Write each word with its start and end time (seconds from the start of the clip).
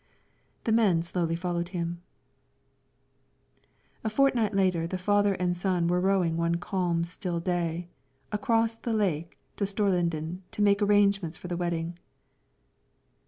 The 0.63 0.71
men 0.71 1.03
slowly 1.03 1.35
followed 1.35 1.69
him. 1.77 2.01
A 4.03 4.09
fortnight 4.09 4.55
later, 4.55 4.87
the 4.87 4.97
father 4.97 5.35
and 5.35 5.55
son 5.55 5.87
were 5.87 6.01
rowing 6.01 6.37
one 6.37 6.55
calm, 6.55 7.03
still 7.03 7.39
day, 7.39 7.87
across 8.31 8.75
the 8.75 8.93
lake 8.93 9.37
to 9.57 9.63
Storliden 9.63 10.39
to 10.49 10.61
make 10.63 10.81
arrangements 10.81 11.37
for 11.37 11.49
the 11.49 11.55
wedding. 11.55 11.99